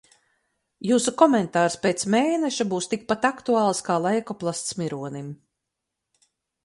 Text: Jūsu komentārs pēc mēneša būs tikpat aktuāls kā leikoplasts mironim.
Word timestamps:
Jūsu 0.91 1.11
komentārs 1.21 1.75
pēc 1.83 2.07
mēneša 2.15 2.67
būs 2.73 2.89
tikpat 2.95 3.29
aktuāls 3.31 3.83
kā 3.91 3.99
leikoplasts 4.07 4.77
mironim. 4.81 5.33